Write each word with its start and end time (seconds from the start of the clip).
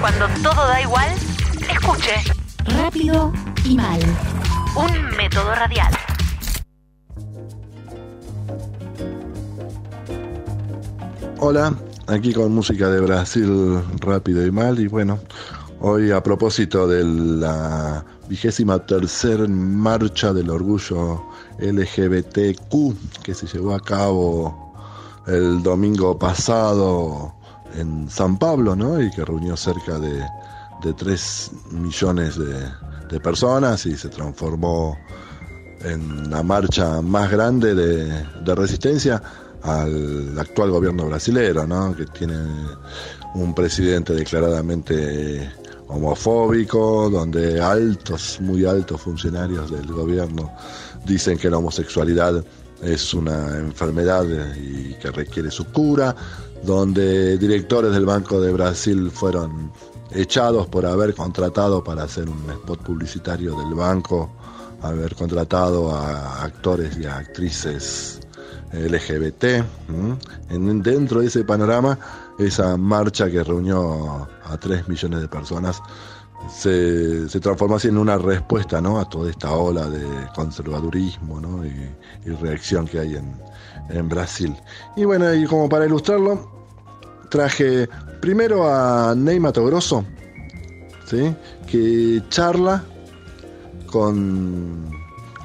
Cuando 0.00 0.26
todo 0.44 0.68
da 0.68 0.80
igual, 0.80 1.10
escuche. 1.68 2.14
Rápido 2.66 3.32
y 3.64 3.74
mal. 3.74 3.98
Un 4.76 5.16
método 5.16 5.52
radial. 5.56 5.92
Hola, 11.38 11.74
aquí 12.06 12.32
con 12.32 12.54
música 12.54 12.88
de 12.90 13.00
Brasil 13.00 13.82
rápido 13.98 14.46
y 14.46 14.52
mal. 14.52 14.78
Y 14.78 14.86
bueno, 14.86 15.18
hoy 15.80 16.12
a 16.12 16.22
propósito 16.22 16.86
de 16.86 17.02
la 17.04 18.04
vigésima 18.28 18.78
tercera 18.86 19.48
marcha 19.48 20.32
del 20.32 20.50
orgullo 20.50 21.24
LGBTQ 21.58 23.22
que 23.24 23.34
se 23.34 23.46
llevó 23.48 23.74
a 23.74 23.80
cabo 23.80 24.74
el 25.26 25.60
domingo 25.62 26.16
pasado 26.16 27.37
en 27.76 28.08
San 28.08 28.38
Pablo, 28.38 28.74
¿no? 28.74 29.00
Y 29.00 29.10
que 29.10 29.24
reunió 29.24 29.56
cerca 29.56 29.98
de, 29.98 30.24
de 30.82 30.92
3 30.94 31.50
millones 31.72 32.38
de, 32.38 32.54
de 33.10 33.20
personas 33.20 33.86
y 33.86 33.96
se 33.96 34.08
transformó 34.08 34.96
en 35.82 36.30
la 36.30 36.42
marcha 36.42 37.00
más 37.02 37.30
grande 37.30 37.74
de, 37.74 38.24
de 38.44 38.54
resistencia 38.54 39.22
al 39.62 40.38
actual 40.38 40.70
gobierno 40.70 41.06
brasilero, 41.06 41.66
¿no? 41.66 41.94
que 41.94 42.06
tiene 42.06 42.36
un 43.34 43.54
presidente 43.54 44.14
declaradamente 44.14 45.52
homofóbico, 45.88 47.08
donde 47.10 47.60
altos, 47.60 48.38
muy 48.40 48.64
altos 48.64 49.00
funcionarios 49.00 49.70
del 49.70 49.86
gobierno 49.86 50.52
dicen 51.04 51.38
que 51.38 51.50
la 51.50 51.58
homosexualidad 51.58 52.44
es 52.82 53.14
una 53.14 53.58
enfermedad 53.58 54.24
y 54.56 54.94
que 54.94 55.10
requiere 55.10 55.50
su 55.50 55.64
cura, 55.66 56.14
donde 56.62 57.38
directores 57.38 57.92
del 57.92 58.06
Banco 58.06 58.40
de 58.40 58.52
Brasil 58.52 59.10
fueron 59.10 59.72
echados 60.10 60.66
por 60.66 60.86
haber 60.86 61.14
contratado 61.14 61.82
para 61.84 62.04
hacer 62.04 62.28
un 62.28 62.50
spot 62.50 62.82
publicitario 62.82 63.56
del 63.56 63.74
banco, 63.74 64.30
haber 64.82 65.14
contratado 65.14 65.94
a 65.94 66.42
actores 66.44 66.96
y 66.98 67.06
a 67.06 67.18
actrices 67.18 68.20
LGBT. 68.72 69.64
En, 70.50 70.82
dentro 70.82 71.20
de 71.20 71.26
ese 71.26 71.44
panorama, 71.44 71.98
esa 72.38 72.76
marcha 72.76 73.30
que 73.30 73.42
reunió 73.42 74.28
a 74.44 74.56
3 74.58 74.88
millones 74.88 75.20
de 75.20 75.28
personas 75.28 75.80
se, 76.48 77.26
transformó 77.40 77.76
así 77.76 77.88
en 77.88 77.98
una 77.98 78.16
respuesta 78.16 78.80
¿no? 78.80 78.98
a 78.98 79.08
toda 79.08 79.30
esta 79.30 79.52
ola 79.52 79.88
de 79.88 80.06
conservadurismo 80.34 81.64
y, 81.64 82.30
reacción 82.40 82.86
que 82.86 83.00
hay 83.00 83.16
en, 83.16 83.34
en 83.88 84.08
Brasil. 84.08 84.54
Y 84.96 85.04
bueno, 85.04 85.32
y 85.34 85.46
como 85.46 85.68
para 85.68 85.86
ilustrarlo, 85.86 86.50
traje 87.30 87.88
primero 88.20 88.68
a 88.68 89.14
Ney 89.14 89.40
Mato 89.40 89.64
Grosso, 89.64 90.04
¿sí? 91.06 91.34
que 91.66 92.22
charla 92.28 92.84
con 93.86 94.90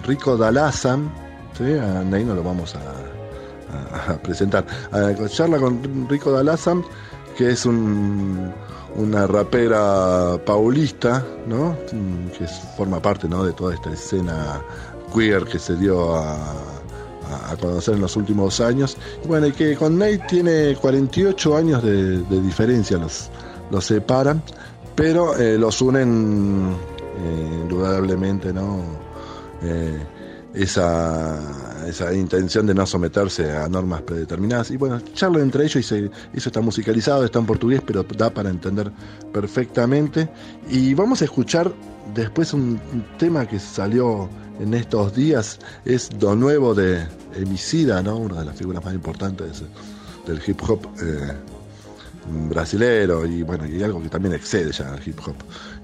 Rico 0.06 0.38
Dalazan, 0.38 1.12
¿sí? 1.58 1.64
a 1.64 2.04
Ney 2.04 2.26
no 2.26 2.36
lo 2.36 2.44
vamos 2.44 2.76
a 2.76 4.18
presentar, 4.24 4.66
a, 4.92 5.14
charla 5.28 5.58
con 5.58 6.08
Rico 6.10 6.32
Dalazan, 6.32 6.84
que 7.38 7.52
es 7.52 7.66
un, 7.66 8.54
una 8.96 9.28
rapera 9.28 10.38
paulista, 10.46 11.26
¿no? 11.48 11.76
que 12.38 12.46
forma 12.78 13.02
parte 13.02 13.28
¿no? 13.28 13.44
de 13.44 13.54
toda 13.54 13.74
esta 13.74 13.92
escena 13.92 14.62
queer 15.14 15.46
que 15.46 15.60
se 15.60 15.76
dio 15.76 16.16
a, 16.16 16.36
conocer 17.60 17.96
en 17.96 18.02
los 18.02 18.16
últimos 18.16 18.60
años. 18.60 18.98
Bueno, 19.28 19.48
y 19.48 19.52
que 19.52 19.76
con 19.76 19.98
Nate 19.98 20.24
tiene 20.28 20.76
48 20.76 21.56
años 21.56 21.84
de, 21.84 22.20
de 22.20 22.42
diferencia, 22.42 22.98
los, 22.98 23.30
los 23.72 23.86
separan, 23.86 24.42
pero 24.96 25.38
eh, 25.38 25.58
los 25.58 25.82
unen 25.82 26.76
eh, 27.18 27.60
indudablemente, 27.64 28.54
¿no? 28.54 28.80
Eh, 29.64 30.00
esa, 30.54 31.40
esa 31.88 32.14
intención 32.14 32.66
de 32.68 32.74
no 32.74 32.86
someterse 32.86 33.52
a 33.52 33.68
normas 33.68 34.02
predeterminadas. 34.02 34.72
Y 34.72 34.78
bueno, 34.78 35.02
charla 35.14 35.40
entre 35.40 35.64
ellos 35.64 35.78
y 35.78 35.84
se, 35.84 36.12
eso 36.34 36.50
está 36.50 36.62
musicalizado, 36.62 37.26
está 37.26 37.40
en 37.40 37.46
portugués, 37.46 37.82
pero 37.86 38.04
da 38.04 38.30
para 38.30 38.50
entender 38.50 38.92
perfectamente. 39.32 40.30
Y 40.70 40.94
vamos 40.94 41.22
a 41.22 41.26
escuchar 41.26 41.72
después 42.14 42.54
un 42.54 42.80
tema 43.18 43.48
que 43.48 43.60
salió 43.60 44.30
en 44.60 44.74
estos 44.74 45.16
días, 45.16 45.60
es 45.86 46.10
lo 46.22 46.36
nuevo 46.36 46.76
de 46.76 47.08
Emicida, 47.36 48.04
¿no? 48.04 48.18
una 48.18 48.40
de 48.40 48.46
las 48.46 48.56
figuras 48.56 48.84
más 48.86 48.94
importantes 48.94 49.64
del 50.28 50.42
hip 50.46 50.62
hop 50.68 50.88
eh, 51.02 51.34
brasilero 52.50 53.26
y 53.26 53.42
bueno, 53.44 53.66
y 53.66 53.82
algo 53.84 54.02
que 54.02 54.10
también 54.10 54.36
excede 54.36 54.72
ya 54.72 54.94
al 54.94 55.02
hip 55.06 55.20
hop. 55.26 55.36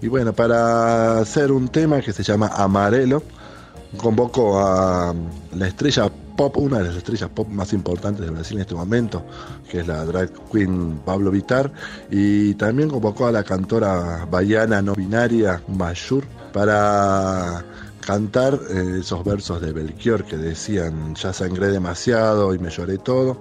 Y 0.01 0.07
bueno, 0.07 0.33
para 0.33 1.19
hacer 1.19 1.51
un 1.51 1.67
tema 1.69 2.01
que 2.01 2.13
se 2.13 2.23
llama 2.23 2.47
Amarelo, 2.55 3.23
convoco 3.97 4.59
a 4.59 5.13
la 5.55 5.67
estrella 5.67 6.09
pop, 6.39 6.57
una 6.57 6.77
de 6.77 6.85
las 6.85 6.95
estrellas 6.95 7.29
pop 7.35 7.49
más 7.49 7.73
importantes 7.73 8.25
de 8.25 8.31
Brasil 8.31 8.57
en 8.57 8.61
este 8.61 8.75
momento, 8.75 9.25
que 9.69 9.79
es 9.81 9.87
la 9.87 10.05
drag 10.05 10.31
queen 10.49 11.01
Pablo 11.05 11.31
Vitar, 11.31 11.71
y 12.09 12.53
también 12.53 12.89
convocó 12.89 13.27
a 13.27 13.31
la 13.31 13.43
cantora 13.43 14.25
baiana 14.29 14.81
no 14.81 14.93
binaria 14.95 15.61
Mayur 15.67 16.23
para 16.53 17.65
cantar 18.05 18.57
eh, 18.69 18.99
esos 19.01 19.23
versos 19.25 19.61
de 19.61 19.73
Belchior 19.73 20.23
que 20.23 20.37
decían, 20.37 21.13
ya 21.15 21.33
sangré 21.33 21.67
demasiado 21.67 22.53
y 22.53 22.59
me 22.59 22.69
lloré 22.69 22.97
todo, 22.97 23.37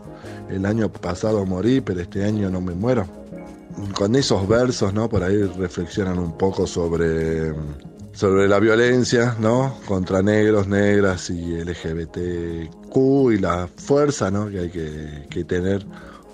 el 0.51 0.67
año 0.67 0.91
pasado 0.91 1.47
morí, 1.47 1.81
pero 1.81 2.01
este 2.01 2.25
año 2.25 2.51
no 2.51 2.61
me 2.61 2.75
muero. 2.75 3.07
Con 3.95 4.17
esos 4.17 4.49
versos, 4.49 4.93
¿no? 4.93 5.09
Por 5.09 5.23
ahí 5.23 5.41
reflexionan 5.45 6.19
un 6.19 6.37
poco 6.37 6.67
sobre 6.67 7.53
sobre 8.19 8.49
la 8.49 8.59
violencia 8.59 9.37
¿no? 9.39 9.77
contra 9.87 10.23
negros, 10.23 10.67
negras 10.67 11.31
y 11.31 11.55
LGBTQ 11.63 12.97
y 13.33 13.39
la 13.39 13.69
fuerza 13.77 14.29
¿no? 14.29 14.51
que 14.51 14.59
hay 14.59 14.71
que, 14.71 15.29
que, 15.31 15.45
tener 15.45 15.87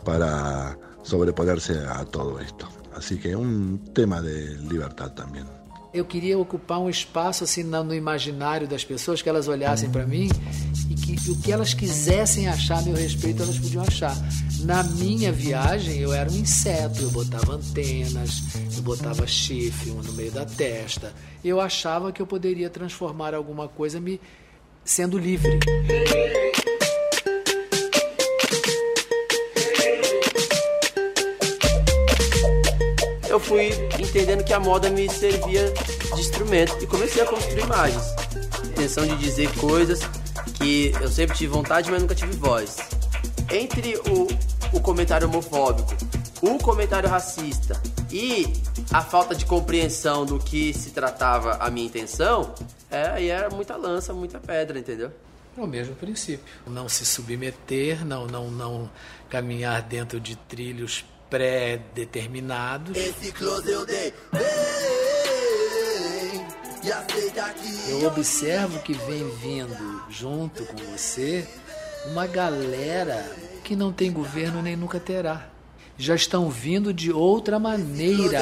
para 0.03 0.79
sobreponerse 1.03 1.79
a 1.87 2.07
todo 2.07 2.41
esto. 2.41 2.67
Así 2.97 3.19
que 3.19 3.37
un 3.37 3.93
tema 3.93 4.23
de 4.23 4.57
libertad 4.61 5.13
también. 5.13 5.45
Eu 5.93 6.05
queria 6.05 6.37
ocupar 6.37 6.81
um 6.81 6.91
espaço 6.91 7.45
assim 7.45 7.63
no 7.63 7.95
imaginário 7.95 8.67
das 8.67 8.85
pessoas, 8.85 9.23
que 9.23 9.29
elas 9.29 9.47
olhassem 9.47 9.91
para 9.91 10.05
mim 10.05 10.29
e 10.89 10.95
que 10.95 11.31
o 11.31 11.37
que 11.41 11.53
elas 11.53 11.75
quisessem 11.75 12.49
achar 12.49 12.79
a 12.79 12.83
meu 12.83 12.95
respeito, 12.95 13.43
elas 13.43 13.59
podiam 13.59 13.83
achar. 13.83 14.17
Na 14.61 14.83
minha 14.83 15.33
viagem, 15.33 15.99
eu 15.99 16.13
era 16.13 16.31
um 16.31 16.37
inseto, 16.37 17.03
eu 17.03 17.11
botava 17.11 17.55
antenas, 17.55 18.43
eu 18.77 18.83
botava 18.83 19.27
chifre 19.27 19.91
no 19.91 20.13
meio 20.13 20.33
da 20.33 20.45
testa. 20.45 21.13
Eu 21.45 21.61
achava 21.61 22.13
que 22.13 22.21
eu 22.21 22.27
poderia 22.27 22.71
transformar 22.71 23.35
alguma 23.35 23.69
coisa 23.69 24.01
me 24.01 24.21
sendo 24.85 25.19
livre. 25.19 25.59
eu 33.35 33.41
fui 33.41 33.71
entendendo 33.99 34.45
que 34.45 34.53
a 34.53 34.61
moda 34.61 34.89
me 34.89 35.11
servia 35.11 35.75
de 36.15 36.21
instrumento 36.21 36.77
e 36.81 36.87
comecei 36.87 37.21
a 37.21 37.27
construir 37.27 37.65
imagens. 37.65 38.05
Intenção 38.65 39.05
de 39.05 39.17
dizer 39.17 39.53
coisas 39.57 40.09
que 40.65 40.93
eu 40.99 41.09
sempre 41.09 41.37
tive 41.37 41.53
vontade, 41.53 41.91
mas 41.91 42.01
nunca 42.01 42.15
tive 42.15 42.33
voz. 42.37 42.79
Entre 43.51 43.97
o, 44.09 44.27
o 44.75 44.81
comentário 44.81 45.29
homofóbico, 45.29 45.95
o 46.41 46.57
comentário 46.59 47.07
racista 47.09 47.81
e 48.11 48.51
a 48.91 49.03
falta 49.03 49.35
de 49.35 49.45
compreensão 49.45 50.25
do 50.25 50.39
que 50.39 50.73
se 50.73 50.91
tratava 50.91 51.57
a 51.61 51.71
minha 51.71 51.87
intenção, 51.87 52.55
é, 52.91 53.09
aí 53.09 53.29
era 53.29 53.51
muita 53.51 53.77
lança, 53.77 54.15
muita 54.15 54.41
pedra, 54.41 54.79
entendeu? 54.79 55.13
É 55.57 55.61
o 55.61 55.67
mesmo 55.67 55.95
princípio. 55.97 56.45
Não 56.67 56.89
se 56.89 57.05
submeter, 57.05 58.05
não, 58.05 58.27
não, 58.27 58.51
não 58.51 58.91
caminhar 59.29 59.83
dentro 59.83 60.19
de 60.19 60.35
trilhos 60.35 61.05
pré-determinados. 61.29 62.97
Esse 62.97 63.31
close 63.33 63.71
eu 63.71 63.85
dei. 63.85 64.15
Eu 67.89 68.07
observo 68.07 68.79
que 68.81 68.93
vem 68.93 69.29
vindo 69.37 70.03
junto 70.09 70.65
com 70.67 70.77
você 70.93 71.47
uma 72.07 72.27
galera 72.27 73.25
que 73.63 73.75
não 73.75 73.93
tem 73.93 74.13
governo 74.13 74.61
nem 74.61 74.77
nunca 74.77 75.01
terá. 75.01 75.49
Já 75.97 76.15
estão 76.15 76.51
vindo 76.51 76.93
de 76.93 77.13
outra 77.13 77.59
maneira. 77.59 78.41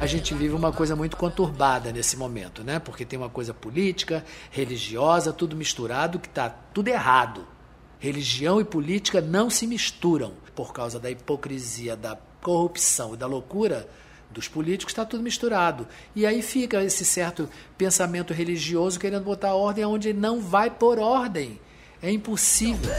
A 0.00 0.06
gente 0.06 0.34
vive 0.34 0.54
uma 0.54 0.72
coisa 0.72 0.96
muito 0.96 1.16
conturbada 1.16 1.92
nesse 1.92 2.16
momento, 2.16 2.64
né? 2.64 2.78
Porque 2.78 3.04
tem 3.04 3.18
uma 3.18 3.28
coisa 3.28 3.52
política, 3.52 4.24
religiosa, 4.50 5.32
tudo 5.32 5.54
misturado, 5.54 6.18
que 6.18 6.28
tá 6.28 6.48
tudo 6.48 6.88
errado. 6.88 7.46
Religião 8.04 8.60
e 8.60 8.64
política 8.66 9.22
não 9.22 9.48
se 9.48 9.66
misturam 9.66 10.34
por 10.54 10.74
causa 10.74 11.00
da 11.00 11.10
hipocrisia, 11.10 11.96
da 11.96 12.18
corrupção 12.42 13.14
e 13.14 13.16
da 13.16 13.26
loucura 13.26 13.88
dos 14.30 14.46
políticos, 14.46 14.92
está 14.92 15.06
tudo 15.06 15.22
misturado. 15.22 15.88
E 16.14 16.26
aí 16.26 16.42
fica 16.42 16.84
esse 16.84 17.02
certo 17.02 17.48
pensamento 17.78 18.34
religioso 18.34 19.00
querendo 19.00 19.24
botar 19.24 19.54
ordem 19.54 19.86
onde 19.86 20.12
não 20.12 20.38
vai 20.38 20.68
por 20.68 20.98
ordem. 20.98 21.58
É 22.02 22.10
impossível. 22.10 22.92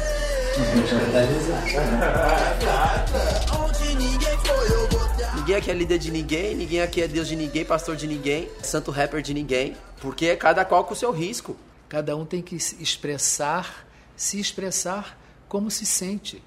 Ninguém 5.36 5.56
aqui 5.56 5.69
é 5.69 5.74
líder 5.75 6.00
de 6.00 6.10
ninguém, 6.10 6.56
ninguém 6.56 6.81
aqui 6.81 7.04
é 7.04 7.07
Deus 7.07 7.28
de 7.28 7.36
ninguém, 7.36 7.63
pastor 7.63 7.96
de 7.96 8.07
ninguém, 8.07 8.50
santo 8.63 8.90
rapper 8.90 9.22
de 9.22 9.36
ninguém, 9.36 9.78
porque 10.02 10.25
é 10.25 10.36
cada 10.36 10.66
qual 10.66 10.84
com 10.84 10.96
o 10.96 10.98
seu 10.98 11.12
risco. 11.12 11.56
Cada 11.88 12.18
um 12.18 12.25
tem 12.25 12.42
que 12.42 12.56
expressar, 12.56 13.84
se 14.15 14.39
expressar 14.39 15.17
como 15.47 15.69
se 15.69 15.85
sente. 15.85 16.41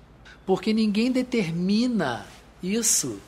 Porque 0.47 0.73
ninguém 0.73 1.12
determina 1.12 2.26
isso. 2.62 3.20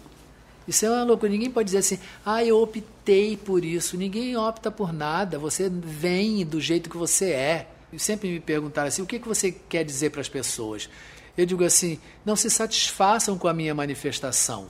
Isso 0.67 0.87
é 0.87 0.91
uma 0.91 1.05
loucura. 1.05 1.31
Ninguém 1.31 1.51
pode 1.51 1.67
dizer 1.67 1.79
assim, 1.79 1.99
ah, 2.25 2.45
eu 2.45 2.61
optei 2.61 3.37
por 3.37 3.65
isso. 3.65 3.97
Ninguém 3.97 4.37
opta 4.37 4.71
por 4.71 4.93
nada. 4.93 5.39
Você 5.39 5.69
vem 5.69 6.45
do 6.45 6.61
jeito 6.61 6.89
que 6.89 6.97
você 6.97 7.31
é. 7.33 7.69
E 7.93 7.99
sempre 7.99 8.31
me 8.31 8.41
perguntaram 8.41 8.89
assim, 8.89 9.03
o 9.03 9.07
que, 9.07 9.19
que 9.19 9.29
você 9.29 9.51
quer 9.51 9.85
dizer 9.85 10.11
para 10.11 10.21
as 10.21 10.29
pessoas? 10.29 10.89
Eu 11.37 11.45
digo 11.45 11.65
assim, 11.65 11.99
não 12.25 12.37
se 12.37 12.49
satisfaçam 12.51 13.37
com 13.37 13.49
a 13.49 13.55
minha 13.55 13.75
manifestação. 13.75 14.69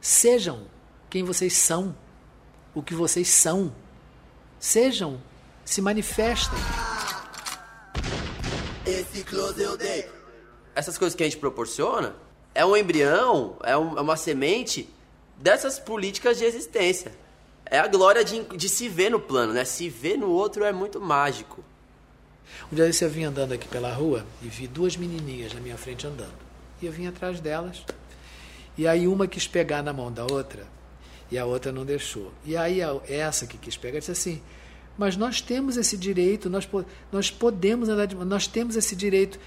Sejam 0.00 0.66
quem 1.08 1.22
vocês 1.22 1.54
são, 1.54 1.94
o 2.74 2.82
que 2.82 2.94
vocês 2.94 3.28
são. 3.28 3.72
Sejam, 4.58 5.20
se 5.64 5.80
manifestem. 5.80 6.58
Esse 9.18 9.24
close 9.24 9.60
eu 9.60 9.76
dei. 9.76 10.08
Essas 10.74 10.96
coisas 10.96 11.14
que 11.16 11.22
a 11.24 11.26
gente 11.26 11.38
proporciona 11.38 12.14
é 12.54 12.64
um 12.64 12.76
embrião, 12.76 13.56
é, 13.64 13.76
um- 13.76 13.98
é 13.98 14.00
uma 14.00 14.16
semente 14.16 14.88
dessas 15.36 15.78
políticas 15.78 16.38
de 16.38 16.44
existência. 16.44 17.12
É 17.66 17.78
a 17.80 17.86
glória 17.88 18.24
de, 18.24 18.40
de 18.56 18.68
se 18.68 18.88
ver 18.88 19.10
no 19.10 19.18
plano, 19.20 19.52
né? 19.52 19.64
Se 19.64 19.88
ver 19.88 20.16
no 20.16 20.28
outro 20.30 20.64
é 20.64 20.72
muito 20.72 21.00
mágico. 21.00 21.64
Um 22.72 22.76
dia 22.76 22.86
desse 22.86 23.04
eu 23.04 23.10
vim 23.10 23.24
andando 23.24 23.52
aqui 23.52 23.66
pela 23.68 23.92
rua 23.92 24.24
e 24.40 24.46
vi 24.46 24.66
duas 24.68 24.96
menininhas 24.96 25.52
na 25.52 25.60
minha 25.60 25.76
frente 25.76 26.06
andando. 26.06 26.38
E 26.80 26.86
eu 26.86 26.92
vim 26.92 27.06
atrás 27.08 27.40
delas. 27.40 27.84
E 28.76 28.86
aí 28.86 29.08
uma 29.08 29.26
quis 29.26 29.46
pegar 29.48 29.82
na 29.82 29.92
mão 29.92 30.12
da 30.12 30.22
outra 30.24 30.64
e 31.30 31.36
a 31.36 31.44
outra 31.44 31.72
não 31.72 31.84
deixou. 31.84 32.32
E 32.46 32.56
aí 32.56 32.80
a- 32.80 32.96
essa 33.08 33.46
que 33.46 33.58
quis 33.58 33.76
pegar 33.76 33.98
disse 33.98 34.12
assim: 34.12 34.40
Mas 34.98 35.16
nós 35.16 35.40
temos 35.40 35.76
esse 35.76 35.96
direito, 35.96 36.50
nós, 36.50 36.68
nós 37.12 37.30
podemos 37.30 37.88
andar 37.88 38.06
de 38.06 38.16
nós 38.16 38.48
temos 38.48 38.74
esse 38.74 38.96
direito. 38.96 39.38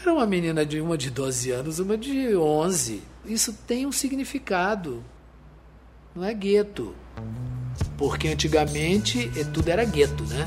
Era 0.00 0.14
uma 0.14 0.26
menina 0.26 0.64
de 0.64 0.80
uma 0.80 0.96
de 0.96 1.10
12 1.10 1.50
anos, 1.50 1.78
uma 1.78 1.96
de 1.96 2.34
11. 2.34 3.02
Isso 3.26 3.52
tem 3.66 3.86
um 3.86 3.92
significado. 3.92 5.04
Não 6.14 6.24
é 6.24 6.32
gueto. 6.32 6.94
Porque 7.98 8.28
antigamente 8.28 9.30
eh, 9.36 9.44
tudo 9.44 9.68
era 9.68 9.84
gueto, 9.84 10.24
né? 10.24 10.46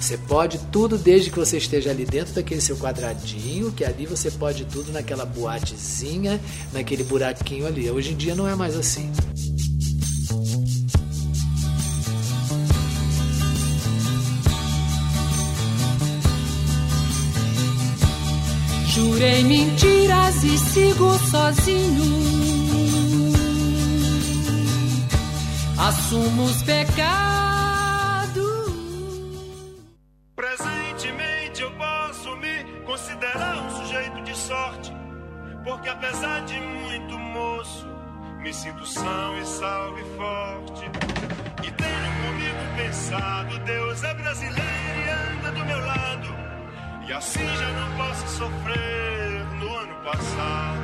Você 0.00 0.16
pode 0.16 0.58
tudo 0.70 0.96
desde 0.96 1.30
que 1.30 1.38
você 1.38 1.58
esteja 1.58 1.90
ali 1.90 2.04
dentro 2.04 2.32
daquele 2.32 2.60
seu 2.60 2.76
quadradinho, 2.76 3.72
que 3.72 3.84
ali 3.84 4.06
você 4.06 4.30
pode 4.30 4.64
tudo 4.66 4.92
naquela 4.92 5.26
boatezinha, 5.26 6.40
naquele 6.72 7.02
buraquinho 7.02 7.66
ali. 7.66 7.90
Hoje 7.90 8.12
em 8.12 8.16
dia 8.16 8.34
não 8.34 8.46
é 8.46 8.54
mais 8.54 8.76
assim. 8.76 9.10
Jurei 18.98 19.44
mentiras 19.44 20.42
e 20.42 20.58
sigo 20.58 21.16
sozinho. 21.30 22.02
Assumo 25.78 26.42
os 26.42 26.62
pecados. 26.64 28.34
Presentemente 30.34 31.62
eu 31.62 31.70
posso 31.76 32.36
me 32.38 32.64
considerar 32.84 33.62
um 33.62 33.70
sujeito 33.70 34.20
de 34.24 34.36
sorte, 34.36 34.92
porque 35.62 35.88
apesar 35.88 36.44
de 36.46 36.58
muito 36.58 37.16
moço, 37.16 37.86
me 38.40 38.52
sinto 38.52 38.84
são 38.84 39.38
e 39.38 39.46
salve 39.46 40.02
forte. 40.16 40.84
E 41.64 41.70
tenho 41.70 42.12
comigo 42.26 42.76
pensado, 42.76 43.60
Deus 43.60 44.02
é 44.02 44.14
brasileiro 44.14 45.00
e 45.06 45.36
anda 45.36 45.52
do 45.52 45.64
meu 45.64 45.86
lado, 45.86 46.37
e 47.08 47.12
assim 47.12 47.46
já 47.56 47.70
não 47.70 47.96
posso 47.96 48.28
sofrer 48.36 49.44
no 49.58 49.76
ano 49.76 49.94
passado. 50.04 50.78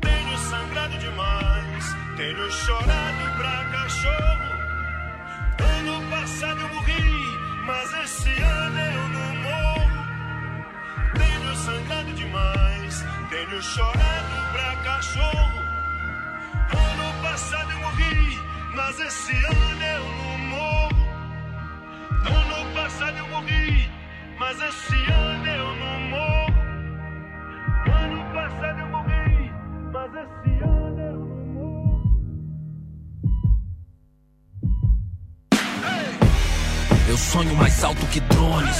Tenho 0.00 0.38
sangrado 0.38 0.98
demais, 0.98 1.96
tenho 2.16 2.50
chorado 2.50 3.36
pra 3.36 3.64
cachorro. 3.70 4.48
Ano 5.78 6.10
passado 6.10 6.60
eu 6.60 6.68
morri, 6.68 7.38
mas 7.64 7.92
esse 8.04 8.42
ano 8.42 8.78
eu 8.80 9.08
não 9.08 9.36
morro. 9.36 10.06
Tenho 11.14 11.56
sangrado 11.56 12.12
demais, 12.14 13.04
tenho 13.30 13.62
chorado 13.62 14.52
pra 14.52 14.76
cachorro. 14.82 15.62
Ano 16.72 17.22
passado 17.22 17.70
eu 17.70 17.78
morri, 17.78 18.40
mas 18.74 18.98
esse 18.98 19.32
ano 19.32 19.84
eu 19.84 20.04
não 20.04 20.27
sonho 37.38 37.54
mais 37.54 37.84
alto 37.84 38.04
que 38.06 38.18
drones. 38.20 38.76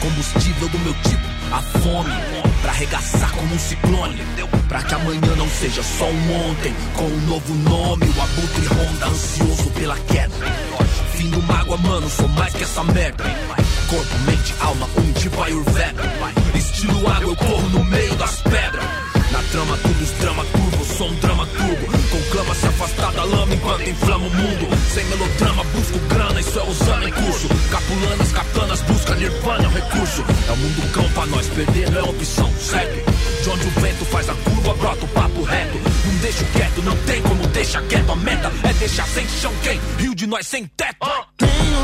Combustível 0.00 0.68
do 0.68 0.78
meu 0.80 0.94
tipo, 0.94 1.26
a 1.50 1.62
fome. 1.78 2.12
Pra 2.60 2.72
arregaçar 2.72 3.32
como 3.32 3.54
um 3.54 3.58
ciclone. 3.58 4.20
Pra 4.68 4.82
que 4.82 4.94
amanhã 4.94 5.34
não 5.36 5.48
seja 5.48 5.82
só 5.82 6.04
um 6.04 6.50
ontem. 6.50 6.74
Com 6.94 7.04
um 7.04 7.20
novo 7.26 7.54
nome, 7.54 8.04
o 8.04 8.22
abutre 8.22 8.66
ronda, 8.66 9.06
ansioso 9.06 9.70
pela 9.70 9.96
queda. 10.00 10.34
Fim 11.12 11.30
do 11.30 11.42
mágoa, 11.44 11.78
mano, 11.78 12.08
sou 12.10 12.28
mais 12.28 12.52
que 12.52 12.64
essa 12.64 12.84
merda. 12.84 13.24
Corpo, 13.88 14.18
mente, 14.26 14.54
alma, 14.60 14.86
um 14.98 15.12
tipo 15.12 15.42
Ayurveda. 15.42 16.02
Estilo 16.54 17.08
água, 17.08 17.30
eu 17.30 17.36
corro 17.36 17.68
no 17.70 17.84
meio 17.84 18.14
das 18.16 18.42
pedras. 18.42 18.84
Na 19.32 19.42
trama, 19.50 19.76
tudo 19.78 20.02
os 20.02 20.10
drama 20.18 20.44
turbo, 20.44 20.84
sou 20.84 21.08
um 21.08 21.14
drama 21.16 21.46
turbo. 21.46 21.86
Conclama 22.10 22.54
se 22.54 22.66
afastar 22.66 23.12
da 23.12 23.24
lama 23.24 23.54
enquanto 23.54 23.88
inflama 23.88 24.26
o 24.26 24.30
mundo. 24.30 24.73
Sem 24.94 25.04
melodrama, 25.06 25.64
busco 25.64 25.98
grana, 26.08 26.38
isso 26.38 26.56
é 26.56 26.62
usando 26.62 27.08
em 27.08 27.10
curso. 27.10 27.48
Capulanas, 27.68 28.30
katanas, 28.30 28.80
busca 28.82 29.16
nirvana, 29.16 29.64
é 29.64 29.66
um 29.66 29.72
recurso. 29.72 30.24
É 30.46 30.52
o 30.52 30.56
mundo 30.56 30.92
cão 30.92 31.10
pra 31.10 31.26
nós, 31.26 31.48
perder 31.48 31.90
não 31.90 31.98
é 31.98 32.02
opção, 32.04 32.48
segue. 32.60 33.02
De 33.42 33.50
onde 33.50 33.66
o 33.66 33.70
vento 33.80 34.04
faz 34.04 34.28
a 34.28 34.34
curva, 34.34 34.74
brota 34.74 35.04
o 35.04 35.08
papo 35.08 35.42
reto. 35.42 35.78
Não 36.06 36.14
deixo 36.20 36.44
quieto, 36.44 36.82
não 36.82 36.96
tem 36.98 37.20
como 37.22 37.44
deixar 37.48 37.82
quieto. 37.82 38.12
A 38.12 38.14
meta 38.14 38.52
é 38.62 38.72
deixar 38.74 39.08
sem 39.08 39.28
chão 39.28 39.52
quem? 39.64 39.80
Rio 39.98 40.14
de 40.14 40.28
nós 40.28 40.46
sem 40.46 40.64
teto. 40.76 41.06
Tenho 41.38 41.83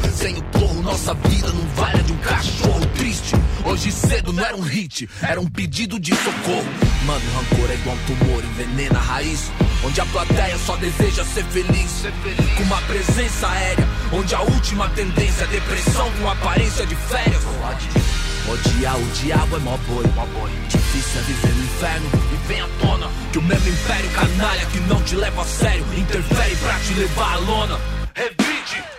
Sem 0.13 0.37
o 0.37 0.43
porro, 0.43 0.81
nossa 0.81 1.13
vida 1.13 1.47
não 1.47 1.65
vale 1.75 2.03
de 2.03 2.11
um 2.11 2.17
cachorro 2.17 2.85
triste. 2.95 3.33
Hoje 3.65 3.91
cedo 3.91 4.33
não 4.33 4.43
era 4.43 4.55
um 4.55 4.61
hit, 4.61 5.09
era 5.21 5.39
um 5.39 5.47
pedido 5.47 5.99
de 5.99 6.13
socorro. 6.13 6.65
Mano, 7.05 7.21
rancor 7.35 7.71
é 7.71 7.75
igual 7.75 7.95
um 7.95 8.05
tumor, 8.05 8.43
envenena 8.43 8.99
a 8.99 9.01
raiz. 9.01 9.49
Onde 9.83 9.99
a 10.01 10.05
plateia 10.07 10.57
só 10.59 10.75
deseja 10.75 11.23
ser 11.23 11.43
feliz. 11.45 12.03
Com 12.57 12.63
uma 12.63 12.81
presença 12.81 13.47
aérea, 13.47 13.87
onde 14.11 14.35
a 14.35 14.41
última 14.41 14.89
tendência 14.89 15.43
é 15.45 15.47
depressão 15.47 16.11
com 16.19 16.29
aparência 16.29 16.85
de 16.85 16.95
férias. 16.95 17.41
Odiar 18.47 18.97
o 18.97 19.05
diabo 19.21 19.55
é 19.55 19.59
mó 19.59 19.77
boi. 19.87 20.05
Difícil 20.67 21.19
é 21.19 21.23
viver 21.23 21.53
no 21.53 21.63
inferno 21.63 22.09
e 22.33 22.47
vem 22.47 22.61
à 22.61 22.67
tona 22.81 23.07
que 23.31 23.37
o 23.37 23.41
mesmo 23.41 23.69
império 23.69 24.09
canalha 24.11 24.65
que 24.67 24.79
não 24.81 25.01
te 25.03 25.15
leva 25.15 25.41
a 25.41 25.45
sério 25.45 25.85
interfere 25.97 26.55
pra 26.57 26.79
te 26.79 26.93
levar 26.95 27.33
à 27.33 27.37
lona. 27.37 27.79
Revide! 28.13 28.90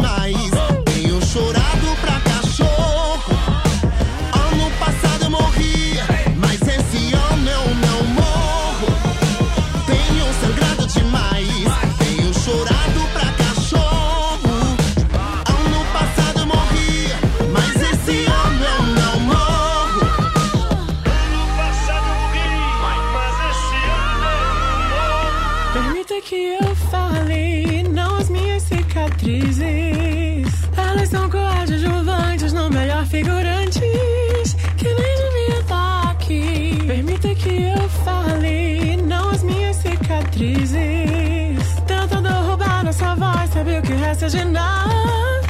demais. 0.00 0.50
Tenho 0.86 1.20
chorado 1.24 1.96
pra 2.00 2.20
cachorro. 2.20 3.34
Ano 4.32 4.70
passado 4.78 5.24
eu 5.24 5.30
morri, 5.30 5.94
mas 6.36 6.60
esse 6.62 7.14
ano 7.14 7.50
eu 7.50 7.74
não 7.74 8.04
morro. 8.14 8.88
Tenho 9.86 10.26
sangrado 10.40 10.86
demais. 10.86 11.64
Tenho 11.98 12.32
chorado 12.32 13.00
pra 13.12 13.32
cachorro. 13.44 14.76
Ano 15.46 15.84
passado 15.92 16.40
eu 16.40 16.46
morri, 16.46 17.12
mas 17.52 17.76
esse 17.76 18.24
ano 18.24 18.64
eu 18.64 18.82
não 18.98 19.20
morro. 19.20 20.00
Ano 21.04 21.42
passado 21.56 22.08
morri, 22.20 22.50
mas 22.82 23.36
esse 23.50 23.80
ano 24.08 24.28
eu 24.38 24.48
não 24.64 24.80
morro. 24.88 25.72
Permita 25.72 26.20
que 26.22 26.40
eu 26.60 26.74
fale, 26.90 27.82
não 27.88 28.16
as 28.16 28.28
minhas 28.30 28.62
cicatrizes. 28.62 29.89
Elas 30.90 31.08
são 31.08 31.30
coadjuvantes, 31.30 32.52
não 32.52 32.68
melhor 32.68 33.06
figurantes. 33.06 34.56
Que 34.76 34.88
nem 34.88 35.16
devia 35.22 35.60
estar 35.60 36.10
aqui. 36.10 36.78
Permita 36.84 37.34
que 37.34 37.62
eu 37.62 37.88
fale, 38.04 38.96
não 38.96 39.30
as 39.30 39.42
minhas 39.44 39.76
cicatrizes. 39.76 40.74
Tentando 41.86 42.28
roubar 42.28 42.84
nossa 42.84 43.14
voz, 43.14 43.50
sabe 43.50 43.78
o 43.78 43.82
que 43.82 43.92
resta 43.92 44.28
de 44.28 44.44
nada? 44.44 45.40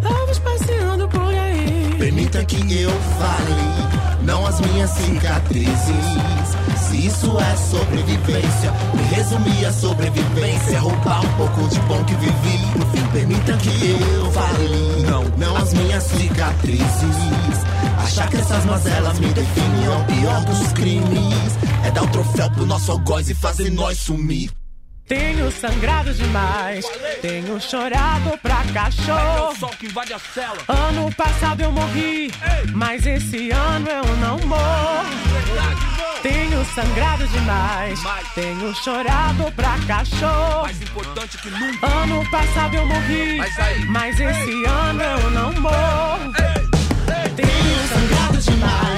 Vamos 0.00 0.38
passeando 0.38 1.06
por 1.08 1.34
aí. 1.34 1.94
Permita 1.98 2.42
que 2.46 2.80
eu 2.80 2.90
fale, 2.90 3.87
as 4.58 4.60
minhas 4.60 4.90
cicatrizes. 4.90 5.78
Se 6.88 7.06
isso 7.06 7.38
é 7.38 7.56
sobrevivência, 7.56 8.72
me 8.94 9.02
resumir 9.14 9.64
a 9.64 9.72
sobrevivência. 9.72 10.76
É 10.76 10.78
roubar 10.78 11.24
um 11.24 11.32
pouco 11.36 11.68
de 11.68 11.80
bom 11.80 12.04
que 12.04 12.14
vivi. 12.16 12.58
No 12.76 12.86
fim, 12.86 13.06
permita 13.12 13.56
que 13.58 13.90
eu 14.14 14.30
fale, 14.32 15.02
não, 15.02 15.24
não 15.36 15.56
as 15.56 15.72
minhas 15.72 16.02
cicatrizes. 16.04 17.16
Achar 17.98 18.28
que 18.28 18.36
essas 18.36 18.64
mazelas 18.64 19.18
me 19.18 19.28
definem 19.28 19.84
é 19.84 19.90
o 19.90 20.04
pior 20.04 20.44
dos 20.44 20.72
crimes. 20.72 21.58
É 21.84 21.90
dar 21.90 22.02
o 22.02 22.08
troféu 22.08 22.50
pro 22.50 22.66
nosso 22.66 22.92
algoz 22.92 23.28
e 23.28 23.34
fazer 23.34 23.70
nós 23.70 23.98
sumir. 23.98 24.57
Tenho 25.08 25.50
sangrado 25.50 26.12
demais, 26.12 26.84
tenho 27.22 27.58
chorado 27.58 28.36
pra 28.42 28.62
cachorro. 28.74 29.54
que 29.78 29.86
invade 29.86 30.12
a 30.12 30.18
cela. 30.18 30.58
Ano 30.68 31.10
passado 31.14 31.62
eu 31.62 31.72
morri, 31.72 32.30
mas 32.74 33.06
esse 33.06 33.50
ano 33.50 33.88
eu 33.88 34.16
não 34.18 34.38
morro. 34.46 35.08
Tenho 36.22 36.62
sangrado 36.74 37.26
demais, 37.28 38.00
tenho 38.34 38.74
chorado 38.74 39.50
pra 39.56 39.78
cachorro. 39.86 40.62
Mais 40.62 40.82
importante 40.82 41.38
que 41.38 41.50
nunca. 41.50 41.86
Ano 41.86 42.30
passado 42.30 42.74
eu 42.74 42.86
morri, 42.86 43.40
mas 43.88 44.20
esse 44.20 44.64
ano 44.66 45.02
eu 45.02 45.30
não 45.30 45.52
morro. 45.54 46.32
Tenho 47.34 47.88
sangrado 47.88 48.38
demais, 48.42 48.97